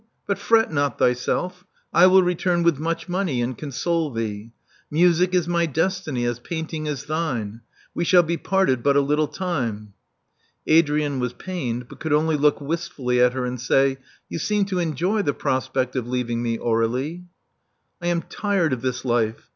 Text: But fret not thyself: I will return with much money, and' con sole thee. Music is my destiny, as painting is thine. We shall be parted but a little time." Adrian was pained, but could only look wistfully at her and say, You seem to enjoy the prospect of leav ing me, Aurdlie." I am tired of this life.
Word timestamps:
But 0.25 0.39
fret 0.39 0.73
not 0.73 0.97
thyself: 0.97 1.63
I 1.93 2.07
will 2.07 2.23
return 2.23 2.63
with 2.63 2.79
much 2.79 3.07
money, 3.07 3.39
and' 3.39 3.55
con 3.55 3.71
sole 3.71 4.09
thee. 4.11 4.51
Music 4.89 5.35
is 5.35 5.47
my 5.47 5.67
destiny, 5.67 6.25
as 6.25 6.39
painting 6.39 6.87
is 6.87 7.03
thine. 7.05 7.61
We 7.93 8.03
shall 8.03 8.23
be 8.23 8.35
parted 8.35 8.81
but 8.81 8.95
a 8.95 8.99
little 8.99 9.27
time." 9.27 9.93
Adrian 10.65 11.19
was 11.19 11.33
pained, 11.33 11.87
but 11.87 11.99
could 11.99 12.13
only 12.13 12.35
look 12.35 12.59
wistfully 12.59 13.21
at 13.21 13.33
her 13.33 13.45
and 13.45 13.61
say, 13.61 13.99
You 14.27 14.39
seem 14.39 14.65
to 14.65 14.79
enjoy 14.79 15.21
the 15.21 15.35
prospect 15.35 15.95
of 15.95 16.05
leav 16.05 16.31
ing 16.31 16.41
me, 16.41 16.57
Aurdlie." 16.57 17.25
I 18.01 18.07
am 18.07 18.23
tired 18.23 18.73
of 18.73 18.81
this 18.81 19.05
life. 19.05 19.49